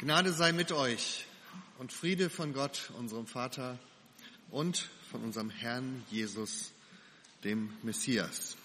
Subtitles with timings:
[0.00, 1.24] Gnade sei mit euch
[1.78, 3.80] und Friede von Gott, unserem Vater
[4.48, 6.70] und von unserem Herrn Jesus,
[7.42, 8.56] dem Messias.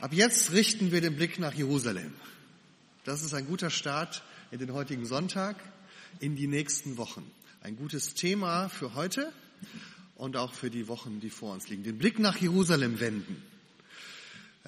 [0.00, 2.12] Ab jetzt richten wir den Blick nach Jerusalem.
[3.04, 5.54] Das ist ein guter Start in den heutigen Sonntag,
[6.18, 7.24] in die nächsten Wochen.
[7.60, 9.32] Ein gutes Thema für heute
[10.16, 11.84] und auch für die Wochen, die vor uns liegen.
[11.84, 13.40] Den Blick nach Jerusalem wenden.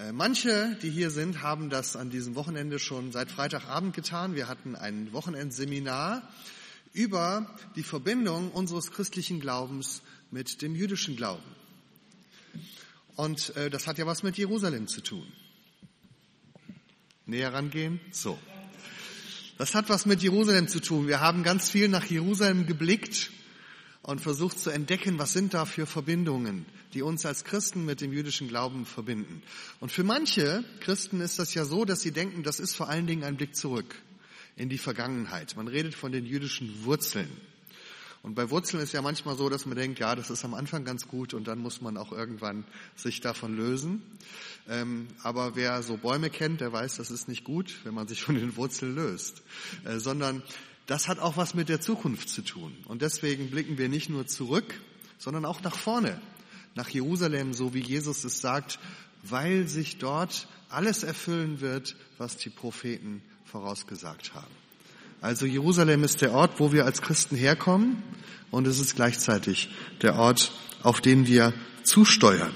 [0.01, 4.35] Äh, manche, die hier sind, haben das an diesem Wochenende schon seit Freitagabend getan.
[4.35, 6.23] Wir hatten ein Wochenendseminar
[6.95, 11.45] über die Verbindung unseres christlichen Glaubens mit dem jüdischen Glauben.
[13.17, 15.27] Und äh, das hat ja was mit Jerusalem zu tun.
[17.27, 18.01] Näher rangehen?
[18.11, 18.39] So.
[19.59, 21.09] Das hat was mit Jerusalem zu tun.
[21.09, 23.31] Wir haben ganz viel nach Jerusalem geblickt
[24.03, 26.65] und versucht zu entdecken, was sind da für Verbindungen,
[26.95, 29.43] die uns als Christen mit dem jüdischen Glauben verbinden.
[29.79, 33.07] Und für manche Christen ist das ja so, dass sie denken, das ist vor allen
[33.07, 33.95] Dingen ein Blick zurück
[34.57, 35.57] in die Vergangenheit.
[35.57, 37.31] Man redet von den jüdischen Wurzeln.
[38.23, 40.85] Und bei Wurzeln ist ja manchmal so, dass man denkt, ja, das ist am Anfang
[40.85, 42.65] ganz gut und dann muss man auch irgendwann
[42.95, 44.03] sich davon lösen.
[44.69, 48.23] Ähm, aber wer so Bäume kennt, der weiß, das ist nicht gut, wenn man sich
[48.23, 49.43] von den Wurzeln löst,
[49.85, 50.43] äh, sondern
[50.91, 52.77] das hat auch was mit der Zukunft zu tun.
[52.89, 54.75] Und deswegen blicken wir nicht nur zurück,
[55.19, 56.21] sondern auch nach vorne,
[56.75, 58.81] nach Jerusalem, so wie Jesus es sagt,
[59.23, 64.53] weil sich dort alles erfüllen wird, was die Propheten vorausgesagt haben.
[65.21, 68.03] Also Jerusalem ist der Ort, wo wir als Christen herkommen
[68.51, 69.71] und es ist gleichzeitig
[70.03, 70.51] der Ort,
[70.83, 72.53] auf den wir zusteuern.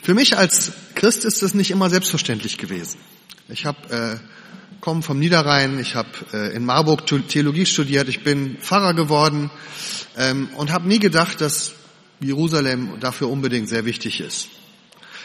[0.00, 3.00] Für mich als Christ ist es nicht immer selbstverständlich gewesen.
[3.48, 4.36] Ich habe äh,
[4.86, 9.50] komme vom Niederrhein, ich habe äh, in Marburg Theologie studiert, ich bin Pfarrer geworden
[10.16, 11.72] ähm, und habe nie gedacht, dass
[12.20, 14.46] Jerusalem dafür unbedingt sehr wichtig ist.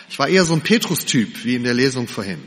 [0.10, 2.40] Ich war eher so ein Petrus-Typ, wie in der Lesung vorhin.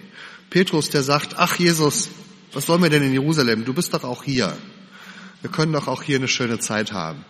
[0.51, 2.09] Petrus, der sagt, ach Jesus,
[2.53, 3.65] was sollen wir denn in Jerusalem?
[3.65, 4.53] Du bist doch auch hier.
[5.41, 7.25] Wir können doch auch hier eine schöne Zeit haben.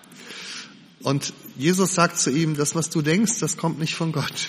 [1.02, 4.48] Und Jesus sagt zu ihm, das, was du denkst, das kommt nicht von Gott.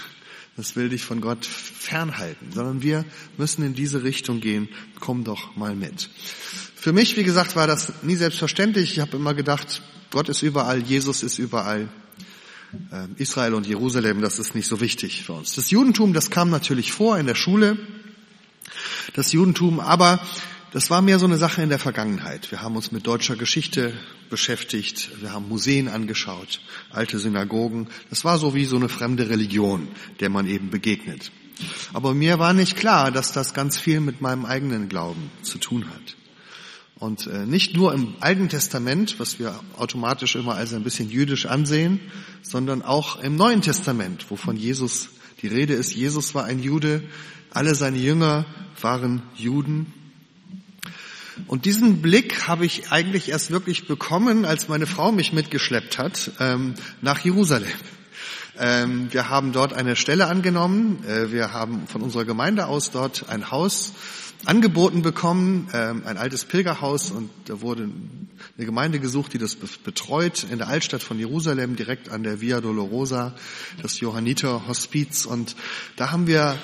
[0.57, 3.03] Das will dich von Gott fernhalten, sondern wir
[3.37, 4.69] müssen in diese Richtung gehen.
[4.99, 6.09] Komm doch mal mit.
[6.75, 8.93] Für mich, wie gesagt, war das nie selbstverständlich.
[8.93, 11.89] Ich habe immer gedacht, Gott ist überall, Jesus ist überall.
[12.91, 15.55] Ähm, Israel und Jerusalem, das ist nicht so wichtig für uns.
[15.55, 17.77] Das Judentum, das kam natürlich vor in der Schule.
[19.13, 20.21] Das Judentum, aber
[20.75, 22.51] das war mehr so eine Sache in der Vergangenheit.
[22.51, 23.93] Wir haben uns mit deutscher Geschichte
[24.29, 26.59] beschäftigt, wir haben Museen angeschaut,
[26.89, 27.87] alte Synagogen.
[28.09, 29.87] Das war so wie so eine fremde Religion,
[30.19, 31.31] der man eben begegnet.
[31.93, 35.85] Aber mir war nicht klar, dass das ganz viel mit meinem eigenen Glauben zu tun
[35.87, 36.17] hat.
[36.99, 41.45] Und äh, nicht nur im Alten Testament, was wir automatisch immer als ein bisschen jüdisch
[41.45, 42.01] ansehen,
[42.41, 45.07] sondern auch im Neuen Testament, wovon Jesus
[45.41, 45.95] die Rede ist.
[45.95, 47.01] Jesus war ein Jude,
[47.51, 48.45] alle seine Jünger
[48.81, 49.93] waren Juden
[51.47, 56.31] und diesen Blick habe ich eigentlich erst wirklich bekommen, als meine Frau mich mitgeschleppt hat
[56.39, 57.67] ähm, nach Jerusalem.
[58.57, 61.03] Ähm, wir haben dort eine Stelle angenommen.
[61.05, 63.93] Äh, wir haben von unserer Gemeinde aus dort ein Haus
[64.45, 67.89] angeboten bekommen, ähm, ein altes Pilgerhaus und da wurde
[68.57, 72.61] eine Gemeinde gesucht, die das betreut in der Altstadt von Jerusalem, direkt an der Via
[72.61, 73.33] Dolorosa,
[73.81, 75.55] das Johanniter Hospiz und
[75.95, 76.57] da haben wir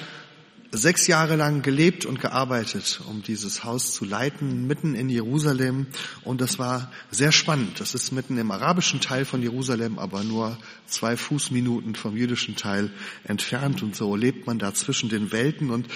[0.71, 5.87] sechs Jahre lang gelebt und gearbeitet, um dieses Haus zu leiten, mitten in Jerusalem.
[6.23, 7.79] Und das war sehr spannend.
[7.79, 12.91] Das ist mitten im arabischen Teil von Jerusalem, aber nur zwei Fußminuten vom jüdischen Teil
[13.25, 13.83] entfernt.
[13.83, 15.71] Und so lebt man da zwischen den Welten.
[15.71, 15.87] Und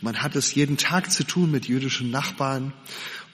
[0.00, 2.72] man hat es jeden Tag zu tun mit jüdischen Nachbarn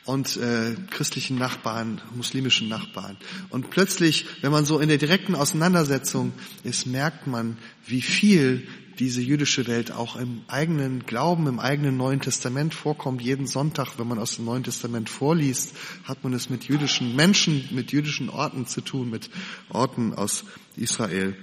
[0.07, 3.19] und äh, christlichen Nachbarn, muslimischen Nachbarn.
[3.51, 6.33] Und plötzlich, wenn man so in der direkten Auseinandersetzung
[6.63, 8.67] ist, merkt man, wie viel
[8.99, 13.23] diese jüdische Welt auch im eigenen Glauben, im eigenen Neuen Testament vorkommt.
[13.23, 15.75] Jeden Sonntag, wenn man aus dem Neuen Testament vorliest,
[16.05, 19.31] hat man es mit jüdischen Menschen, mit jüdischen Orten zu tun, mit
[19.71, 20.45] Orten aus
[20.77, 21.37] Israel.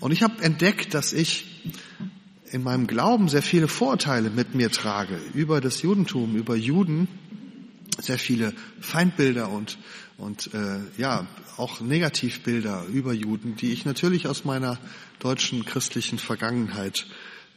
[0.00, 1.72] Und ich habe entdeckt, dass ich
[2.50, 7.08] in meinem Glauben sehr viele Vorurteile mit mir trage über das Judentum, über Juden,
[8.00, 9.78] sehr viele Feindbilder und
[10.18, 11.26] und äh, ja
[11.56, 14.78] auch Negativbilder über Juden, die ich natürlich aus meiner
[15.20, 17.06] deutschen christlichen Vergangenheit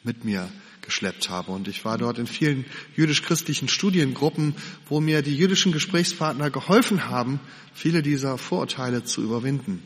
[0.04, 0.50] mit mir
[0.82, 1.52] geschleppt habe.
[1.52, 2.66] Und ich war dort in vielen
[2.96, 4.56] jüdisch-christlichen Studiengruppen,
[4.88, 7.40] wo mir die jüdischen Gesprächspartner geholfen haben,
[7.74, 9.82] viele dieser Vorurteile zu überwinden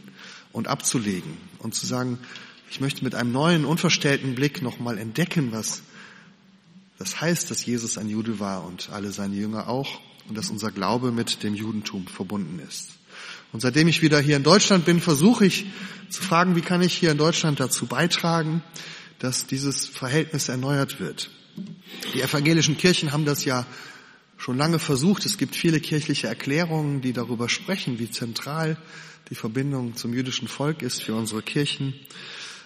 [0.52, 2.20] und abzulegen und zu sagen,
[2.70, 5.82] ich möchte mit einem neuen, unverstellten Blick nochmal entdecken, was
[6.98, 10.72] das heißt, dass Jesus ein Jude war und alle seine Jünger auch und dass unser
[10.72, 12.92] Glaube mit dem Judentum verbunden ist.
[13.52, 15.66] Und seitdem ich wieder hier in Deutschland bin, versuche ich
[16.10, 18.62] zu fragen, wie kann ich hier in Deutschland dazu beitragen,
[19.20, 21.30] dass dieses Verhältnis erneuert wird.
[22.14, 23.66] Die evangelischen Kirchen haben das ja
[24.38, 25.26] schon lange versucht.
[25.26, 28.78] Es gibt viele kirchliche Erklärungen, die darüber sprechen, wie zentral
[29.30, 31.94] die Verbindung zum jüdischen Volk ist für unsere Kirchen.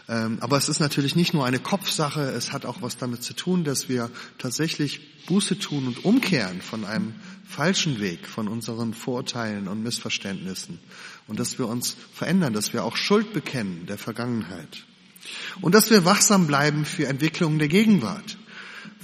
[0.09, 3.35] Ähm, aber es ist natürlich nicht nur eine Kopfsache, es hat auch was damit zu
[3.35, 4.09] tun, dass wir
[4.39, 7.13] tatsächlich Buße tun und umkehren von einem
[7.47, 10.79] falschen Weg, von unseren Vorurteilen und Missverständnissen.
[11.27, 14.83] Und dass wir uns verändern, dass wir auch Schuld bekennen der Vergangenheit.
[15.61, 18.38] Und dass wir wachsam bleiben für Entwicklungen der Gegenwart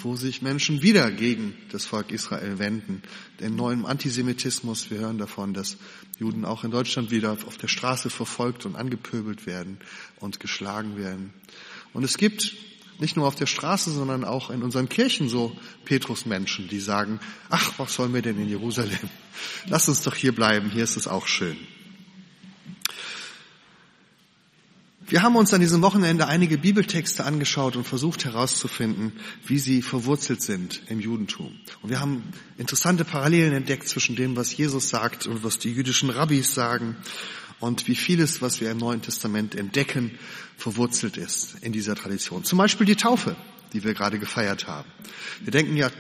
[0.06, 3.02] wo sich Menschen wieder gegen das Volk Israel wenden.
[3.40, 5.78] Den neuen Antisemitismus, wir hören davon, dass
[6.19, 9.80] Juden auch in Deutschland wieder auf der Straße verfolgt und angepöbelt werden
[10.19, 11.34] und geschlagen werden.
[11.92, 12.54] Und es gibt
[13.00, 17.19] nicht nur auf der Straße, sondern auch in unseren Kirchen so Petrusmenschen, die sagen,
[17.50, 19.10] ach, was sollen wir denn in Jerusalem?
[19.68, 21.58] Lass uns doch hier bleiben, hier ist es auch schön.
[25.07, 29.13] Wir haben uns an diesem Wochenende einige Bibeltexte angeschaut und versucht herauszufinden,
[29.46, 31.56] wie sie verwurzelt sind im Judentum.
[31.84, 32.24] Und wir haben
[32.57, 36.96] interessante Parallelen entdeckt zwischen dem, was Jesus sagt und was die jüdischen Rabbis sagen
[37.60, 40.18] und wie vieles, was wir im Neuen Testament entdecken,
[40.57, 42.44] verwurzelt ist in dieser Tradition.
[42.44, 43.36] Zum Beispiel die Taufe,
[43.74, 44.90] die wir gerade gefeiert haben.
[45.44, 45.92] Wir denken ja,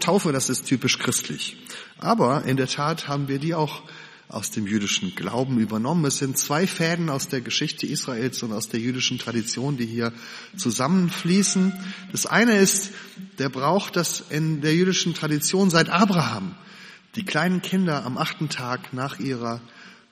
[0.00, 1.56] Taufe, das ist typisch christlich.
[1.96, 3.82] Aber in der Tat haben wir die auch
[4.30, 6.04] aus dem jüdischen Glauben übernommen.
[6.04, 10.12] Es sind zwei Fäden aus der Geschichte Israels und aus der jüdischen Tradition, die hier
[10.56, 11.72] zusammenfließen.
[12.12, 12.92] Das eine ist
[13.38, 16.54] der Brauch, dass in der jüdischen Tradition seit Abraham
[17.16, 19.60] die kleinen Kinder am achten Tag nach ihrer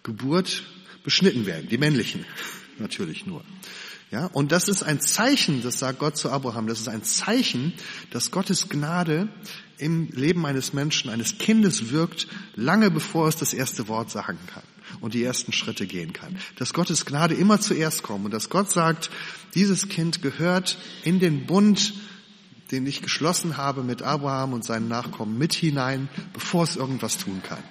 [0.03, 0.65] Geburt
[1.05, 2.25] beschnitten werden, die männlichen
[2.79, 3.45] natürlich nur.
[4.11, 7.75] Ja, und das ist ein Zeichen, das sagt Gott zu Abraham, das ist ein Zeichen,
[8.11, 9.29] dass Gottes Gnade
[9.77, 14.63] im Leben eines Menschen, eines Kindes wirkt, lange bevor es das erste Wort sagen kann
[15.01, 16.39] und die ersten Schritte gehen kann.
[16.57, 19.11] Dass Gottes Gnade immer zuerst kommt und dass Gott sagt,
[19.55, 21.93] dieses Kind gehört in den Bund,
[22.71, 27.43] den ich geschlossen habe mit Abraham und seinen Nachkommen mit hinein, bevor es irgendwas tun
[27.43, 27.63] kann.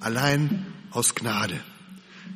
[0.00, 1.58] Allein aus Gnade.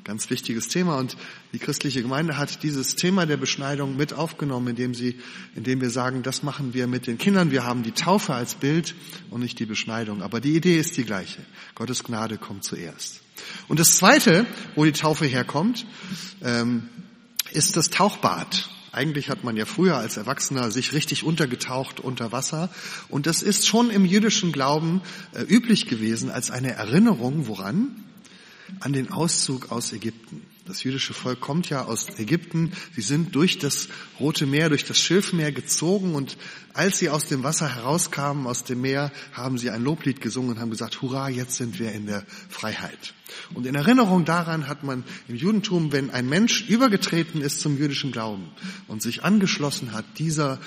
[0.05, 1.17] Ganz wichtiges Thema und
[1.53, 5.19] die christliche Gemeinde hat dieses Thema der Beschneidung mit aufgenommen, indem sie,
[5.57, 7.51] indem wir sagen, das machen wir mit den Kindern.
[7.51, 8.95] Wir haben die Taufe als Bild
[9.31, 10.23] und nicht die Beschneidung.
[10.23, 11.41] Aber die Idee ist die gleiche.
[11.75, 13.21] Gottes Gnade kommt zuerst.
[13.69, 14.47] Und das zweite,
[14.77, 15.87] wo die Taufe herkommt,
[16.43, 16.89] ähm,
[17.51, 18.69] ist das Tauchbad.
[18.93, 22.71] Eigentlich hat man ja früher als Erwachsener sich richtig untergetaucht unter Wasser.
[23.09, 25.03] Und das ist schon im jüdischen Glauben
[25.35, 28.06] äh, üblich gewesen als eine Erinnerung, woran?
[28.81, 30.43] An den Auszug aus Ägypten.
[30.67, 32.73] Das jüdische Volk kommt ja aus Ägypten.
[32.95, 36.37] Sie sind durch das Rote Meer, durch das Schilfmeer gezogen und
[36.75, 40.59] als sie aus dem Wasser herauskamen, aus dem Meer, haben sie ein Loblied gesungen und
[40.61, 43.15] haben gesagt, hurra, jetzt sind wir in der Freiheit.
[43.55, 48.11] Und in Erinnerung daran hat man im Judentum, wenn ein Mensch übergetreten ist zum jüdischen
[48.11, 48.51] Glauben
[48.89, 50.59] und sich angeschlossen hat dieser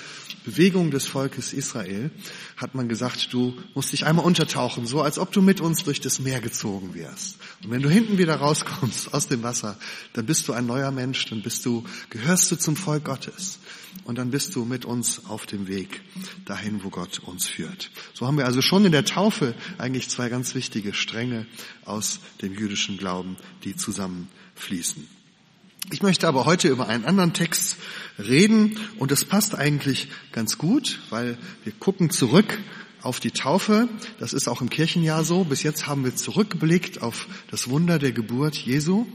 [0.44, 2.10] Bewegung des Volkes Israel,
[2.56, 6.00] hat man gesagt, du musst dich einmal untertauchen, so als ob du mit uns durch
[6.00, 7.38] das Meer gezogen wärst.
[7.62, 9.78] Und wenn du hinten wieder rauskommst aus dem Wasser,
[10.12, 13.58] dann bist du ein neuer Mensch, dann bist du, gehörst du zum Volk Gottes.
[14.04, 16.00] Und dann bist du mit uns auf dem Weg
[16.44, 17.90] dahin, wo Gott uns führt.
[18.14, 21.46] So haben wir also schon in der Taufe eigentlich zwei ganz wichtige Stränge
[21.84, 25.19] aus dem jüdischen Glauben, die zusammenfließen.
[25.92, 27.78] Ich möchte aber heute über einen anderen Text
[28.18, 32.58] reden und das passt eigentlich ganz gut, weil wir gucken zurück
[33.02, 33.88] auf die Taufe.
[34.18, 35.44] Das ist auch im Kirchenjahr so.
[35.44, 39.06] Bis jetzt haben wir zurückgeblickt auf das Wunder der Geburt Jesu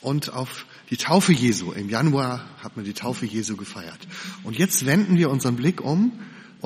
[0.00, 1.72] und auf die Taufe Jesu.
[1.72, 3.98] Im Januar hat man die Taufe Jesu gefeiert.
[4.44, 6.12] Und jetzt wenden wir unseren Blick um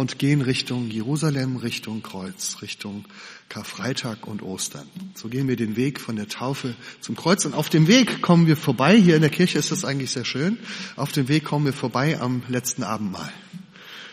[0.00, 3.04] und gehen Richtung Jerusalem, Richtung Kreuz, Richtung
[3.50, 4.88] Karfreitag und Ostern.
[5.14, 8.47] So gehen wir den Weg von der Taufe zum Kreuz und auf dem Weg kommen
[8.47, 10.59] wir vorbei, hier in der Kirche ist das eigentlich sehr schön,
[10.97, 13.30] auf dem Weg kommen wir vorbei am letzten Abendmahl.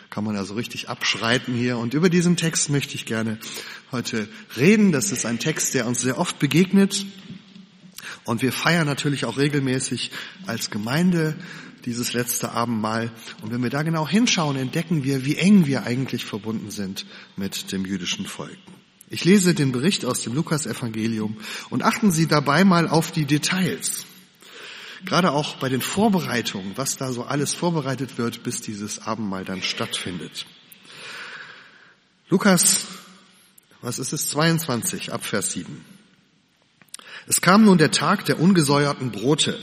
[0.09, 3.39] Kann man also richtig abschreiten hier und über diesen Text möchte ich gerne
[3.93, 4.27] heute
[4.57, 4.91] reden.
[4.91, 7.05] Das ist ein Text, der uns sehr oft begegnet
[8.25, 10.11] und wir feiern natürlich auch regelmäßig
[10.47, 11.37] als Gemeinde
[11.87, 13.09] dieses letzte Abendmahl.
[13.41, 17.05] Und wenn wir da genau hinschauen, entdecken wir, wie eng wir eigentlich verbunden sind
[17.37, 18.57] mit dem jüdischen Volk.
[19.09, 21.37] Ich lese den Bericht aus dem Lukas-Evangelium
[21.69, 24.05] und achten Sie dabei mal auf die Details.
[25.05, 29.61] Gerade auch bei den Vorbereitungen, was da so alles vorbereitet wird, bis dieses Abendmahl dann
[29.61, 30.45] stattfindet.
[32.29, 32.85] Lukas,
[33.81, 34.29] was ist es?
[34.29, 35.85] 22, Abvers 7.
[37.27, 39.57] Es kam nun der Tag der ungesäuerten Brote.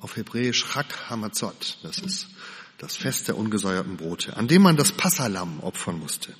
[0.00, 1.78] Auf Hebräisch Chak Hamatzot.
[1.82, 2.28] Das ist
[2.78, 6.34] das Fest der ungesäuerten Brote, an dem man das Passalam opfern musste.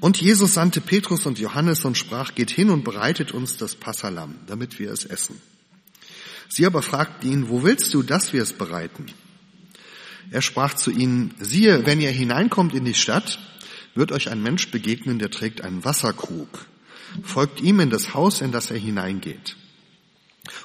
[0.00, 4.36] Und Jesus sandte Petrus und Johannes und sprach, geht hin und bereitet uns das Passalam,
[4.46, 5.40] damit wir es essen.
[6.48, 9.06] Sie aber fragten ihn, wo willst du, dass wir es bereiten?
[10.30, 13.38] Er sprach zu ihnen, siehe, wenn ihr hineinkommt in die Stadt,
[13.94, 16.66] wird euch ein Mensch begegnen, der trägt einen Wasserkrug.
[17.22, 19.56] Folgt ihm in das Haus, in das er hineingeht.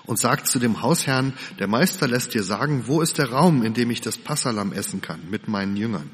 [0.06, 3.74] Und sagt zu dem Hausherrn, der Meister lässt dir sagen, wo ist der Raum, in
[3.74, 6.10] dem ich das Passalam essen kann mit meinen Jüngern.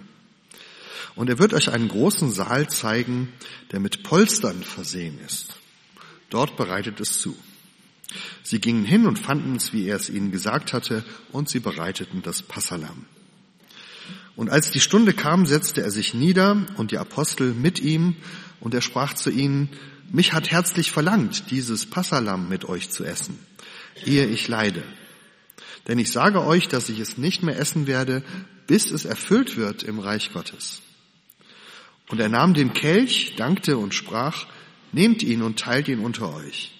[1.16, 3.34] Und er wird euch einen großen Saal zeigen,
[3.72, 5.58] der mit Polstern versehen ist.
[6.30, 7.36] Dort bereitet es zu.
[8.44, 12.22] Sie gingen hin und fanden es, wie er es ihnen gesagt hatte, und sie bereiteten
[12.22, 13.06] das Passalam.
[14.36, 18.16] Und als die Stunde kam, setzte er sich nieder und die Apostel mit ihm,
[18.60, 19.70] und er sprach zu ihnen,
[20.12, 23.40] mich hat herzlich verlangt, dieses Passalam mit euch zu essen,
[24.06, 24.84] ehe ich leide.
[25.88, 28.24] Denn ich sage euch, dass ich es nicht mehr essen werde,
[28.68, 30.82] bis es erfüllt wird im Reich Gottes.
[32.10, 34.46] Und er nahm den Kelch, dankte und sprach,
[34.92, 36.72] nehmt ihn und teilt ihn unter euch.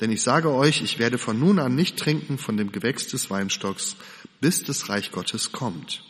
[0.00, 3.30] Denn ich sage euch, ich werde von nun an nicht trinken von dem Gewächs des
[3.30, 3.96] Weinstocks,
[4.40, 6.02] bis das Reich Gottes kommt.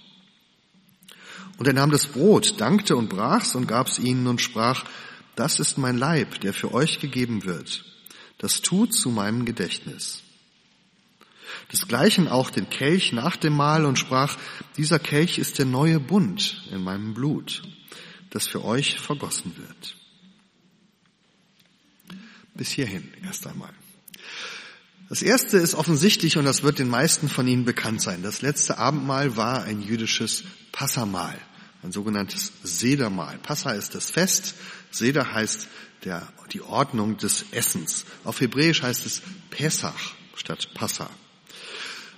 [1.58, 4.84] Und er nahm das Brot, dankte und brach's und gab's ihnen und sprach,
[5.36, 7.84] das ist mein Leib, der für euch gegeben wird.
[8.38, 10.23] Das tut zu meinem Gedächtnis.
[11.72, 14.36] Desgleichen auch den Kelch nach dem Mahl und sprach,
[14.76, 17.62] dieser Kelch ist der neue Bund in meinem Blut,
[18.30, 19.96] das für euch vergossen wird.
[22.54, 23.72] Bis hierhin erst einmal.
[25.08, 28.22] Das erste ist offensichtlich und das wird den meisten von Ihnen bekannt sein.
[28.22, 31.38] Das letzte Abendmahl war ein jüdisches Passamahl,
[31.82, 33.38] ein sogenanntes Sedermahl.
[33.38, 34.54] Passa ist das Fest,
[34.90, 35.68] Seder heißt
[36.04, 38.04] der, die Ordnung des Essens.
[38.24, 41.10] Auf Hebräisch heißt es Pesach statt Passa.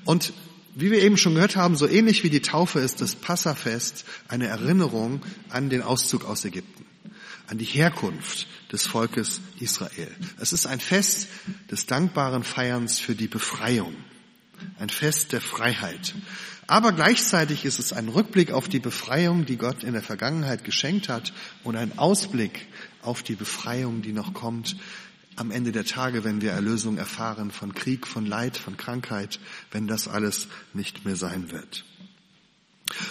[0.06, 0.32] Und
[0.74, 4.46] wie wir eben schon gehört haben, so ähnlich wie die Taufe ist das Passafest eine
[4.46, 6.86] Erinnerung an den Auszug aus Ägypten
[7.48, 10.10] an die Herkunft des Volkes Israel.
[10.40, 11.28] Es ist ein Fest
[11.70, 13.94] des dankbaren Feierns für die Befreiung,
[14.78, 16.14] ein Fest der Freiheit.
[16.66, 21.08] Aber gleichzeitig ist es ein Rückblick auf die Befreiung, die Gott in der Vergangenheit geschenkt
[21.08, 21.32] hat
[21.62, 22.66] und ein Ausblick
[23.02, 24.76] auf die Befreiung, die noch kommt
[25.36, 29.38] am Ende der Tage, wenn wir Erlösung erfahren von Krieg, von Leid, von Krankheit,
[29.70, 31.84] wenn das alles nicht mehr sein wird.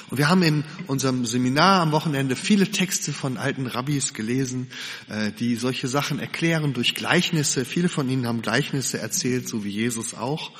[0.09, 4.67] Und wir haben in unserem Seminar am Wochenende viele Texte von alten Rabbis gelesen,
[5.09, 7.65] äh, die solche Sachen erklären durch Gleichnisse.
[7.65, 10.51] Viele von ihnen haben Gleichnisse erzählt, so wie Jesus auch.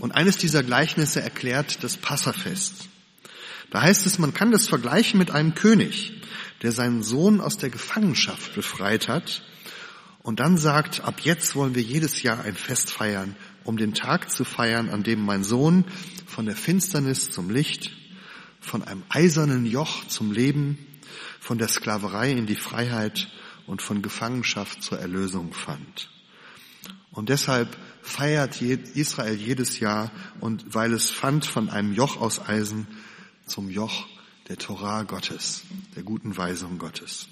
[0.00, 2.88] Und eines dieser Gleichnisse erklärt das Passafest.
[3.70, 6.12] Da heißt es, man kann das vergleichen mit einem König,
[6.62, 9.42] der seinen Sohn aus der Gefangenschaft befreit hat
[10.28, 14.30] und dann sagt, ab jetzt wollen wir jedes Jahr ein Fest feiern, um den Tag
[14.30, 15.86] zu feiern, an dem mein Sohn
[16.26, 17.92] von der Finsternis zum Licht
[18.60, 20.76] von einem eisernen Joch zum Leben,
[21.40, 23.32] von der Sklaverei in die Freiheit
[23.66, 26.10] und von Gefangenschaft zur Erlösung fand.
[27.10, 32.86] Und deshalb feiert Israel jedes Jahr und weil es fand von einem Joch aus Eisen
[33.46, 34.04] zum Joch
[34.50, 35.62] der Torah Gottes,
[35.96, 37.30] der guten Weisung Gottes.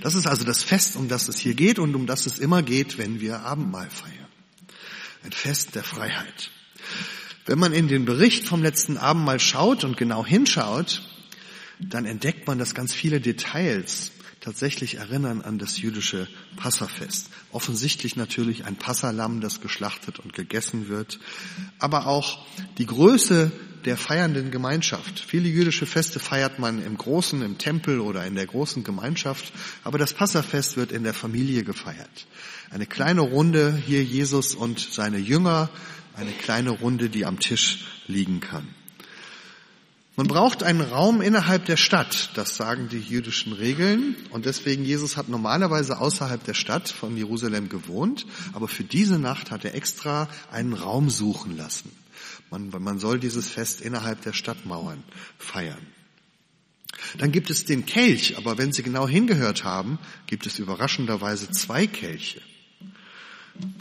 [0.00, 2.62] Das ist also das Fest, um das es hier geht und um das es immer
[2.62, 4.28] geht, wenn wir Abendmahl feiern.
[5.24, 6.50] Ein Fest der Freiheit.
[7.46, 11.02] Wenn man in den Bericht vom letzten Abend mal schaut und genau hinschaut,
[11.78, 17.30] dann entdeckt man, dass ganz viele Details tatsächlich erinnern an das jüdische Passafest.
[17.50, 21.18] Offensichtlich natürlich ein Passalam, das geschlachtet und gegessen wird,
[21.78, 23.50] aber auch die Größe
[23.84, 25.20] der feiernden Gemeinschaft.
[25.20, 29.98] Viele jüdische Feste feiert man im Großen, im Tempel oder in der großen Gemeinschaft, aber
[29.98, 32.26] das Passafest wird in der Familie gefeiert.
[32.70, 35.68] Eine kleine Runde, hier Jesus und seine Jünger,
[36.16, 38.66] eine kleine Runde, die am Tisch liegen kann.
[40.16, 44.14] Man braucht einen Raum innerhalb der Stadt, das sagen die jüdischen Regeln.
[44.30, 49.50] Und deswegen, Jesus hat normalerweise außerhalb der Stadt von Jerusalem gewohnt, aber für diese Nacht
[49.50, 51.90] hat er extra einen Raum suchen lassen.
[52.54, 55.02] Man, man soll dieses Fest innerhalb der Stadtmauern
[55.38, 55.84] feiern.
[57.18, 61.88] Dann gibt es den Kelch, aber wenn Sie genau hingehört haben, gibt es überraschenderweise zwei
[61.88, 62.40] Kelche.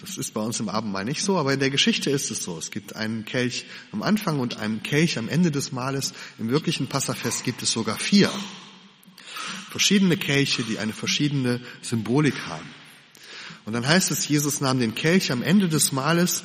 [0.01, 2.57] Das ist bei uns im Abendmahl nicht so, aber in der Geschichte ist es so.
[2.57, 6.13] Es gibt einen Kelch am Anfang und einen Kelch am Ende des Mahles.
[6.39, 8.31] Im wirklichen Passafest gibt es sogar vier.
[9.69, 12.69] Verschiedene Kelche, die eine verschiedene Symbolik haben.
[13.65, 16.43] Und dann heißt es, Jesus nahm den Kelch am Ende des Mahles,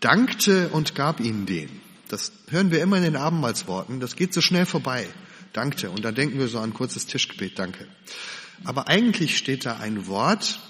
[0.00, 1.68] dankte und gab ihnen den.
[2.08, 4.00] Das hören wir immer in den Abendmahlsworten.
[4.00, 5.06] Das geht so schnell vorbei.
[5.52, 5.90] Dankte.
[5.90, 7.58] Und da denken wir so an ein kurzes Tischgebet.
[7.58, 7.86] Danke.
[8.64, 10.60] Aber eigentlich steht da ein Wort,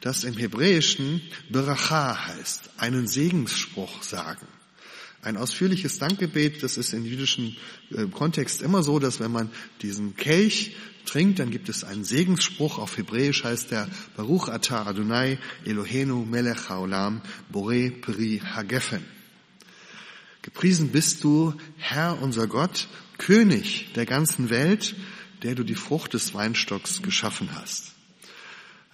[0.00, 4.46] das im Hebräischen Beracha heißt, einen Segensspruch sagen.
[5.26, 7.56] Ein ausführliches Dankgebet, das ist im jüdischen
[7.90, 9.50] äh, Kontext immer so, dass wenn man
[9.82, 12.78] diesen Kelch trinkt, dann gibt es einen Segensspruch.
[12.78, 19.04] Auf Hebräisch heißt der Baruch Atah Adonai Elohenu Melech Haolam Bore Peri Hagefen.
[20.42, 22.86] Gepriesen bist du, Herr unser Gott,
[23.18, 24.94] König der ganzen Welt,
[25.42, 27.95] der du die Frucht des Weinstocks geschaffen hast.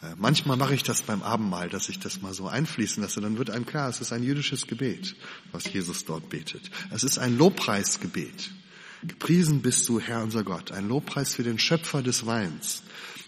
[0.02, 3.20] Äh, manchmal mache ich das beim Abendmahl, dass ich das mal so einfließen lasse.
[3.20, 5.14] Dann wird einem klar, es ist ein jüdisches Gebet,
[5.52, 6.70] was Jesus dort betet.
[6.90, 8.50] Es ist ein Lobpreisgebet.
[9.04, 10.70] Gepriesen bist du, Herr unser Gott.
[10.70, 12.82] Ein Lobpreis für den Schöpfer des Weins,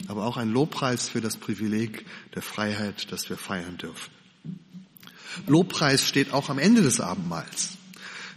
[0.07, 2.05] aber auch ein Lobpreis für das Privileg
[2.35, 4.13] der Freiheit, das wir feiern dürfen.
[5.49, 7.77] Lobpreis steht auch am Ende des Abendmahls.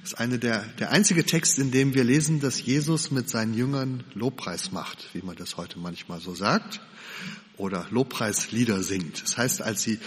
[0.02, 3.54] Das ist eine der, der einzige Text, in dem wir lesen, dass Jesus mit seinen
[3.54, 6.82] Jüngern Lobpreis macht, wie man das heute manchmal so sagt,
[7.58, 9.22] oder Lobpreislieder singt.
[9.24, 10.00] Das heißt, als sie,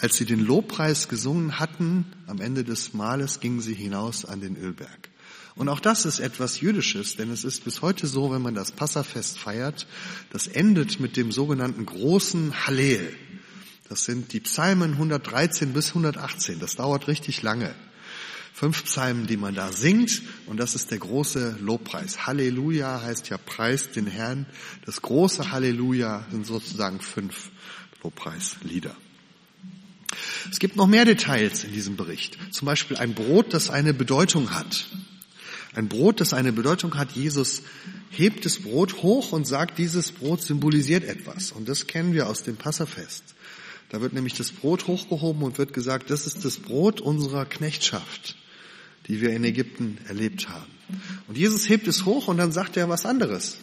[0.00, 4.56] als sie den Lobpreis gesungen hatten, am Ende des Mahles gingen sie hinaus an den
[4.56, 5.08] Ölberg.
[5.54, 8.72] Und auch das ist etwas Jüdisches, denn es ist bis heute so, wenn man das
[8.72, 9.86] Passafest feiert,
[10.30, 13.14] das endet mit dem sogenannten großen Hallel.
[13.88, 16.60] Das sind die Psalmen 113 bis 118.
[16.60, 17.74] Das dauert richtig lange.
[18.52, 22.26] Fünf Psalmen, die man da singt, und das ist der große Lobpreis.
[22.26, 24.46] Halleluja heißt ja Preis den Herrn.
[24.84, 27.50] Das große Halleluja sind sozusagen fünf
[28.02, 28.94] Lobpreislieder.
[30.50, 32.36] Es gibt noch mehr Details in diesem Bericht.
[32.50, 34.86] Zum Beispiel ein Brot, das eine Bedeutung hat.
[35.74, 37.12] Ein Brot, das eine Bedeutung hat.
[37.12, 37.62] Jesus
[38.10, 41.52] hebt das Brot hoch und sagt, dieses Brot symbolisiert etwas.
[41.52, 43.22] Und das kennen wir aus dem Passafest.
[43.90, 48.36] Da wird nämlich das Brot hochgehoben und wird gesagt, das ist das Brot unserer Knechtschaft,
[49.10, 50.70] die wir in Ägypten erlebt haben.
[51.26, 53.56] Und Jesus hebt es hoch und dann sagt er was anderes.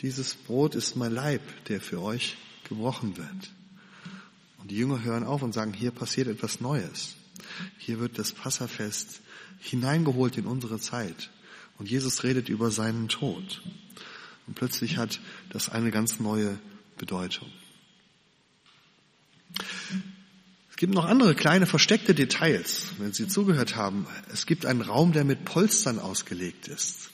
[0.00, 3.52] Dieses Brot ist mein Leib, der für euch gebrochen wird.
[4.56, 7.16] Und die Jünger hören auf und sagen, hier passiert etwas Neues.
[7.76, 9.20] Hier wird das Passafest
[9.60, 11.28] hineingeholt in unsere Zeit.
[11.78, 13.60] Und Jesus redet über seinen Tod.
[14.46, 16.58] Und plötzlich hat das eine ganz neue
[16.96, 17.50] Bedeutung.
[20.84, 24.06] Es gibt noch andere kleine versteckte Details, wenn Sie zugehört haben.
[24.30, 27.08] Es gibt einen Raum, der mit Polstern ausgelegt ist.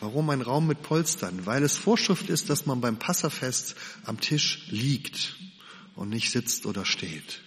[0.00, 1.44] Warum ein Raum mit Polstern?
[1.44, 5.36] Weil es Vorschrift ist, dass man beim Passafest am Tisch liegt
[5.94, 7.42] und nicht sitzt oder steht.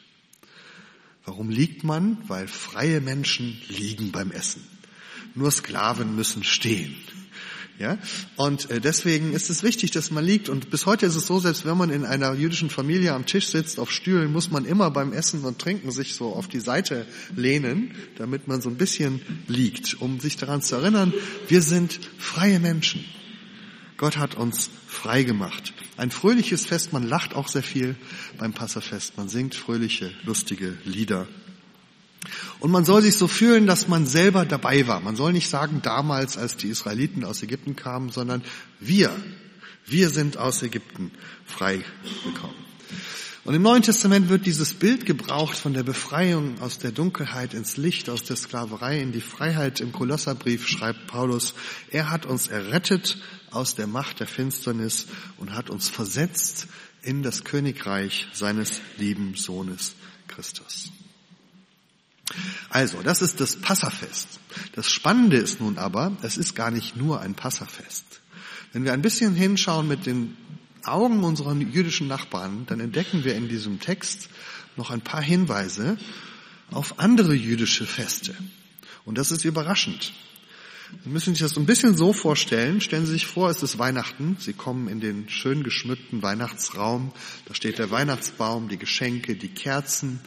[1.25, 2.19] Warum liegt man?
[2.27, 4.61] Weil freie Menschen liegen beim Essen.
[5.33, 6.95] Nur Sklaven müssen stehen.
[7.79, 7.97] Ja?
[8.35, 10.49] Und äh, deswegen ist es wichtig, dass man liegt.
[10.49, 13.47] Und bis heute ist es so, selbst wenn man in einer jüdischen Familie am Tisch
[13.47, 17.05] sitzt, auf Stühlen, muss man immer beim Essen und Trinken sich so auf die Seite
[17.35, 21.13] lehnen, damit man so ein bisschen liegt, um sich daran zu erinnern,
[21.47, 23.03] wir sind freie Menschen.
[23.97, 25.73] Gott hat uns frei gemacht.
[25.97, 27.95] Ein fröhliches Fest, man lacht auch sehr viel
[28.37, 31.27] beim Passafest, man singt fröhliche, lustige Lieder.
[32.59, 34.99] Und man soll sich so fühlen, dass man selber dabei war.
[35.01, 38.43] Man soll nicht sagen, damals, als die Israeliten aus Ägypten kamen, sondern
[38.79, 39.11] wir,
[39.85, 41.11] wir sind aus Ägypten
[41.45, 41.83] frei
[42.23, 42.63] gekommen.
[43.45, 47.75] Und im Neuen Testament wird dieses Bild gebraucht von der Befreiung aus der Dunkelheit ins
[47.75, 49.81] Licht, aus der Sklaverei in die Freiheit.
[49.81, 51.53] Im Kolosserbrief schreibt Paulus,
[51.91, 53.17] er hat uns errettet
[53.51, 55.07] aus der Macht der Finsternis
[55.37, 56.67] und hat uns versetzt
[57.01, 59.95] in das Königreich seines lieben Sohnes
[60.29, 60.89] Christus.
[62.69, 64.39] Also, das ist das Passafest.
[64.73, 68.05] Das Spannende ist nun aber, es ist gar nicht nur ein Passafest.
[68.71, 70.35] Wenn wir ein bisschen hinschauen mit den
[70.83, 74.29] Augen unserer jüdischen Nachbarn, dann entdecken wir in diesem Text
[74.75, 75.97] noch ein paar Hinweise
[76.71, 78.35] auf andere jüdische Feste.
[79.05, 80.13] Und das ist überraschend.
[81.03, 82.79] Sie müssen sich das so ein bisschen so vorstellen.
[82.79, 84.37] Stellen Sie sich vor, es ist Weihnachten.
[84.39, 87.11] Sie kommen in den schön geschmückten Weihnachtsraum.
[87.45, 90.19] Da steht der Weihnachtsbaum, die Geschenke, die Kerzen.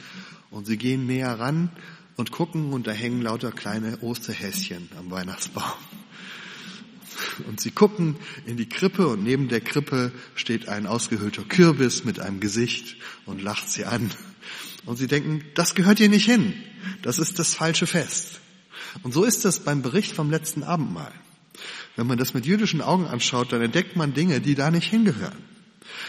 [0.57, 1.71] Und Sie gehen näher ran
[2.17, 5.77] und gucken und da hängen lauter kleine Osterhäschen am Weihnachtsbaum.
[7.47, 8.17] Und sie gucken
[8.47, 13.43] in die Krippe und neben der Krippe steht ein ausgehöhlter Kürbis mit einem Gesicht und
[13.43, 14.11] lacht sie an.
[14.87, 16.55] Und sie denken, das gehört hier nicht hin.
[17.03, 18.41] Das ist das falsche Fest.
[19.03, 21.13] Und so ist das beim Bericht vom letzten Abendmahl.
[21.97, 25.56] Wenn man das mit jüdischen Augen anschaut, dann entdeckt man Dinge, die da nicht hingehören.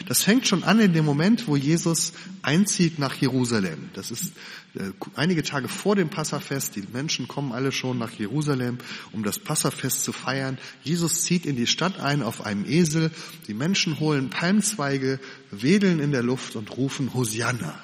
[0.06, 3.90] Das fängt schon an in dem Moment, wo Jesus einzieht nach Jerusalem.
[3.94, 4.34] Das ist
[4.76, 6.76] äh, einige Tage vor dem Passafest.
[6.76, 8.78] Die Menschen kommen alle schon nach Jerusalem,
[9.12, 10.58] um das Passafest zu feiern.
[10.84, 13.12] Jesus zieht in die Stadt ein auf einem Esel.
[13.48, 15.20] Die Menschen holen Palmzweige,
[15.52, 17.80] wedeln in der Luft und rufen Hosianna.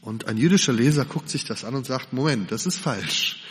[0.00, 3.42] Und ein jüdischer Leser guckt sich das an und sagt, Moment, das ist falsch.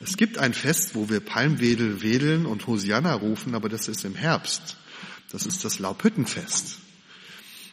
[0.00, 4.14] Es gibt ein Fest, wo wir Palmwedel wedeln und Hosianna rufen, aber das ist im
[4.14, 4.76] Herbst.
[5.30, 6.78] Das ist das Laubhüttenfest.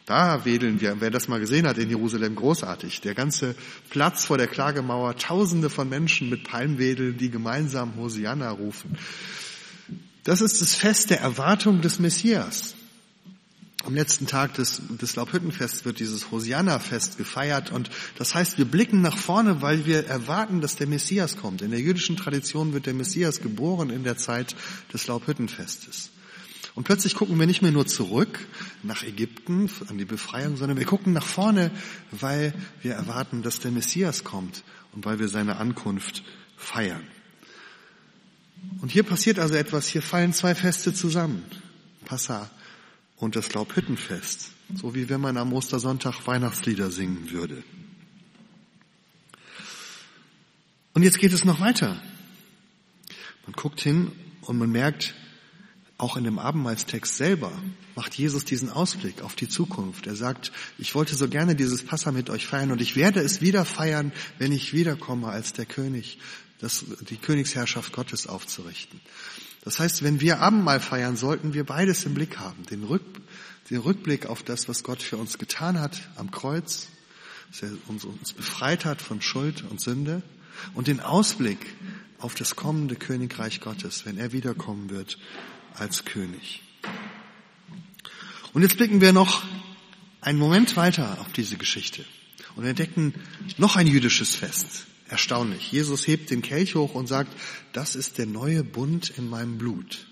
[0.06, 3.00] Da wedeln wir, wer das mal gesehen hat in Jerusalem, großartig.
[3.00, 3.56] Der ganze
[3.90, 8.96] Platz vor der Klagemauer, tausende von Menschen mit Palmwedeln, die gemeinsam Hosianna rufen.
[10.22, 12.74] Das ist das Fest der Erwartung des Messias.
[13.84, 19.00] Am letzten Tag des, des Laubhüttenfests wird dieses Hosianna-Fest gefeiert und das heißt, wir blicken
[19.00, 21.62] nach vorne, weil wir erwarten, dass der Messias kommt.
[21.62, 24.56] In der jüdischen Tradition wird der Messias geboren in der Zeit
[24.92, 26.10] des Laubhüttenfestes.
[26.76, 28.38] Und plötzlich gucken wir nicht mehr nur zurück
[28.82, 31.70] nach Ägypten, an die Befreiung, sondern wir gucken nach vorne,
[32.12, 34.62] weil wir erwarten, dass der Messias kommt
[34.92, 36.22] und weil wir seine Ankunft
[36.58, 37.02] feiern.
[38.82, 41.42] Und hier passiert also etwas, hier fallen zwei Feste zusammen.
[42.04, 42.50] Passa
[43.16, 44.50] und das Laubhüttenfest.
[44.74, 47.62] So wie wenn man am Ostersonntag Weihnachtslieder singen würde.
[50.92, 52.02] Und jetzt geht es noch weiter.
[53.46, 54.12] Man guckt hin
[54.42, 55.14] und man merkt,
[55.98, 57.52] auch in dem Abendmahlstext selber
[57.94, 60.06] macht Jesus diesen Ausblick auf die Zukunft.
[60.06, 63.40] Er sagt, ich wollte so gerne dieses Passa mit euch feiern und ich werde es
[63.40, 66.18] wieder feiern, wenn ich wiederkomme als der König,
[66.60, 69.00] das, die Königsherrschaft Gottes aufzurichten.
[69.64, 72.64] Das heißt, wenn wir Abendmahl feiern, sollten wir beides im Blick haben.
[72.66, 73.02] Den, Rück,
[73.70, 76.88] den Rückblick auf das, was Gott für uns getan hat am Kreuz,
[77.50, 80.22] dass er uns, uns befreit hat von Schuld und Sünde
[80.74, 81.58] und den Ausblick
[82.18, 85.18] auf das kommende Königreich Gottes, wenn er wiederkommen wird
[85.78, 86.62] als König.
[88.52, 89.44] Und jetzt blicken wir noch
[90.20, 92.04] einen Moment weiter auf diese Geschichte
[92.56, 93.14] und entdecken
[93.58, 94.86] noch ein jüdisches Fest.
[95.08, 95.70] Erstaunlich.
[95.70, 97.32] Jesus hebt den Kelch hoch und sagt,
[97.72, 100.06] das ist der neue Bund in meinem Blut.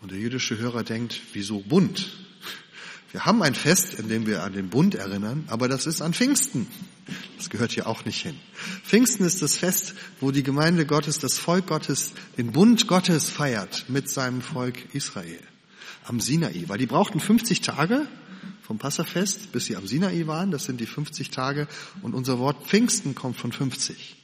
[0.00, 2.12] Und der jüdische Hörer denkt, wieso Bund?
[3.12, 6.12] Wir haben ein Fest, in dem wir an den Bund erinnern, aber das ist an
[6.12, 6.66] Pfingsten.
[7.38, 8.36] Das gehört hier auch nicht hin.
[8.84, 13.86] Pfingsten ist das Fest, wo die Gemeinde Gottes, das Volk Gottes, den Bund Gottes feiert
[13.88, 15.40] mit seinem Volk Israel
[16.04, 16.64] am Sinai.
[16.66, 18.06] Weil die brauchten 50 Tage,
[18.68, 20.50] vom Passafest, bis sie am Sinai waren.
[20.50, 21.66] Das sind die 50 Tage.
[22.02, 24.16] Und unser Wort Pfingsten kommt von 50.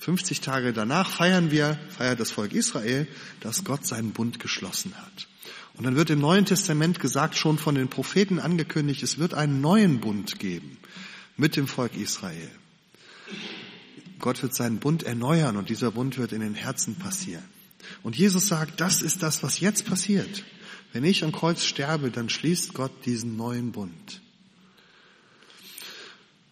[0.00, 3.06] 50 Tage danach feiern wir, feiert das Volk Israel,
[3.40, 5.28] dass Gott seinen Bund geschlossen hat.
[5.76, 9.60] Und dann wird im Neuen Testament gesagt, schon von den Propheten angekündigt, es wird einen
[9.60, 10.78] neuen Bund geben
[11.36, 12.50] mit dem Volk Israel.
[14.18, 17.44] Gott wird seinen Bund erneuern und dieser Bund wird in den Herzen passieren.
[18.02, 20.44] Und Jesus sagt, das ist das, was jetzt passiert.
[20.92, 24.22] Wenn ich am Kreuz sterbe, dann schließt Gott diesen neuen Bund.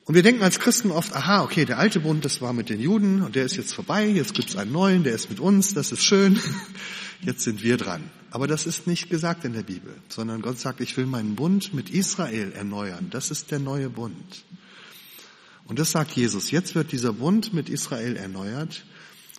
[0.06, 2.80] Und wir denken als Christen oft, aha, okay, der alte Bund, das war mit den
[2.80, 5.92] Juden und der ist jetzt vorbei, jetzt gibt's einen neuen, der ist mit uns, das
[5.92, 6.38] ist schön,
[7.22, 8.10] jetzt sind wir dran.
[8.30, 11.72] Aber das ist nicht gesagt in der Bibel, sondern Gott sagt, ich will meinen Bund
[11.72, 13.08] mit Israel erneuern.
[13.10, 14.44] Das ist der neue Bund.
[15.66, 16.50] Und das sagt Jesus.
[16.50, 18.84] Jetzt wird dieser Bund mit Israel erneuert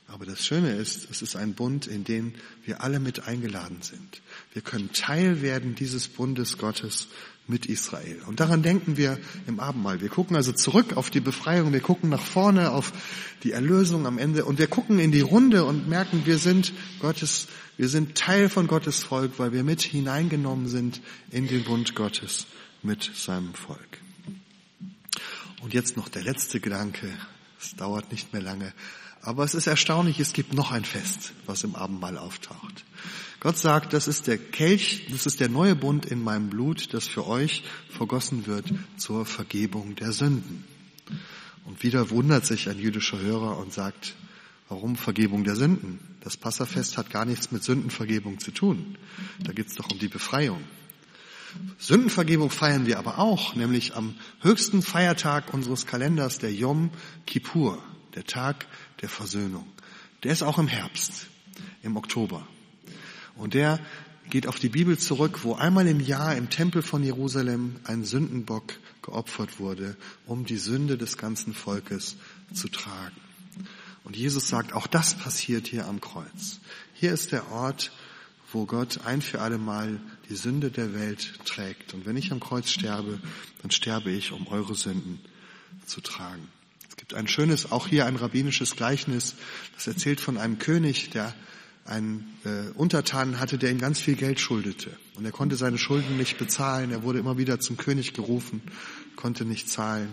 [0.08, 4.22] aber das Schöne ist, es ist ein Bund, in den wir alle mit eingeladen sind.
[4.54, 7.08] Wir können Teil werden dieses Bundes Gottes
[7.48, 8.22] mit Israel.
[8.26, 10.02] Und daran denken wir im Abendmahl.
[10.02, 12.92] Wir gucken also zurück auf die Befreiung, wir gucken nach vorne auf
[13.44, 17.48] die Erlösung am Ende und wir gucken in die Runde und merken, wir sind Gottes,
[17.78, 22.48] wir sind Teil von Gottes Volk, weil wir mit hineingenommen sind in den Bund Gottes
[22.82, 23.80] mit seinem Volk.
[25.62, 27.10] Und jetzt noch der letzte Gedanke.
[27.60, 28.74] Es dauert nicht mehr lange.
[29.22, 32.86] Aber es ist erstaunlich, es gibt noch ein Fest, was im Abendmahl auftaucht.
[33.46, 37.06] Gott sagt, das ist der Kelch, das ist der neue Bund in meinem Blut, das
[37.06, 40.64] für euch vergossen wird zur Vergebung der Sünden.
[41.64, 44.16] Und wieder wundert sich ein jüdischer Hörer und sagt,
[44.68, 46.00] warum Vergebung der Sünden?
[46.22, 48.98] Das Passafest hat gar nichts mit Sündenvergebung zu tun.
[49.44, 50.64] Da geht es doch um die Befreiung.
[51.78, 56.90] Sündenvergebung feiern wir aber auch, nämlich am höchsten Feiertag unseres Kalenders, der Yom
[57.28, 57.78] Kippur,
[58.16, 58.66] der Tag
[59.04, 59.68] der Versöhnung.
[60.24, 61.28] Der ist auch im Herbst,
[61.84, 62.48] im Oktober.
[63.36, 63.80] Und der
[64.30, 68.74] geht auf die Bibel zurück, wo einmal im Jahr im Tempel von Jerusalem ein Sündenbock
[69.02, 69.96] geopfert wurde,
[70.26, 72.16] um die Sünde des ganzen Volkes
[72.54, 73.16] zu tragen.
[74.04, 76.60] Und Jesus sagt, auch das passiert hier am Kreuz.
[76.94, 77.92] Hier ist der Ort,
[78.52, 81.94] wo Gott ein für alle Mal die Sünde der Welt trägt.
[81.94, 83.20] Und wenn ich am Kreuz sterbe,
[83.62, 85.20] dann sterbe ich, um eure Sünden
[85.86, 86.48] zu tragen.
[86.90, 89.36] Es gibt ein schönes, auch hier ein rabbinisches Gleichnis,
[89.76, 91.34] das erzählt von einem König, der
[91.86, 94.92] einen äh, Untertanen hatte, der ihm ganz viel Geld schuldete.
[95.16, 96.92] Und er konnte seine Schulden nicht bezahlen.
[96.92, 98.62] Er wurde immer wieder zum König gerufen,
[99.16, 100.10] konnte nicht zahlen.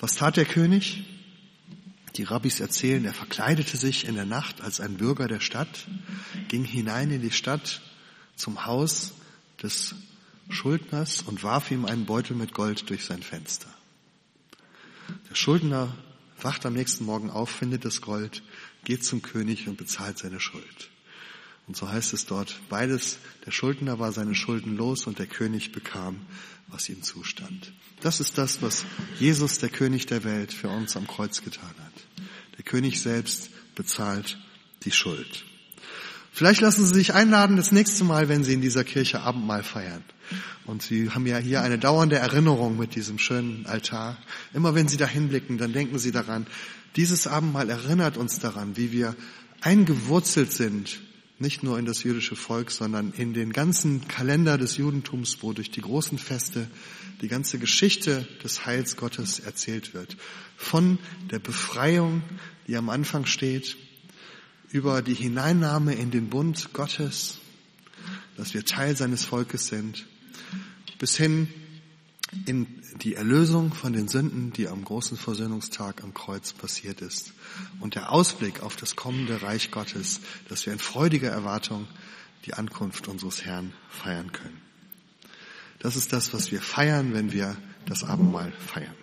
[0.00, 1.04] Was tat der König?
[2.16, 5.86] Die Rabbis erzählen, er verkleidete sich in der Nacht als ein Bürger der Stadt,
[6.48, 7.80] ging hinein in die Stadt
[8.34, 9.12] zum Haus
[9.62, 9.94] des
[10.48, 13.68] Schuldners und warf ihm einen Beutel mit Gold durch sein Fenster.
[15.30, 15.96] Der Schuldner
[16.40, 18.42] wacht am nächsten Morgen auf, findet das Gold,
[18.88, 20.88] geht zum König und bezahlt seine Schuld.
[21.66, 25.72] Und so heißt es dort, beides, der Schuldner war seine Schulden los und der König
[25.72, 26.20] bekam,
[26.68, 27.74] was ihm zustand.
[28.00, 28.86] Das ist das, was
[29.20, 32.26] Jesus, der König der Welt, für uns am Kreuz getan hat.
[32.56, 34.38] Der König selbst bezahlt
[34.84, 35.44] die Schuld.
[36.32, 40.02] Vielleicht lassen Sie sich einladen das nächste Mal, wenn Sie in dieser Kirche Abendmahl feiern.
[40.64, 44.16] Und Sie haben ja hier eine dauernde Erinnerung mit diesem schönen Altar.
[44.54, 46.46] Immer wenn Sie da hinblicken, dann denken Sie daran,
[46.98, 49.14] dieses Abendmahl erinnert uns daran, wie wir
[49.60, 51.00] eingewurzelt sind,
[51.38, 55.70] nicht nur in das jüdische Volk, sondern in den ganzen Kalender des Judentums, wo durch
[55.70, 56.68] die großen Feste
[57.22, 60.16] die ganze Geschichte des Heils Gottes erzählt wird.
[60.56, 60.98] Von
[61.30, 62.20] der Befreiung,
[62.66, 63.76] die am Anfang steht,
[64.70, 67.38] über die Hineinnahme in den Bund Gottes,
[68.36, 70.04] dass wir Teil seines Volkes sind,
[70.98, 71.46] bis hin
[72.46, 72.66] in
[73.02, 77.32] die Erlösung von den Sünden, die am großen Versöhnungstag am Kreuz passiert ist.
[77.80, 81.86] Und der Ausblick auf das kommende Reich Gottes, dass wir in freudiger Erwartung
[82.44, 84.60] die Ankunft unseres Herrn feiern können.
[85.78, 88.94] Das ist das, was wir feiern, wenn wir das Abendmahl feiern.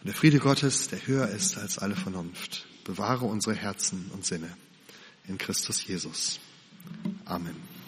[0.00, 4.50] Und der Friede Gottes, der höher ist als alle Vernunft, bewahre unsere Herzen und Sinne
[5.28, 6.40] in Christus Jesus.
[7.24, 7.79] Amen.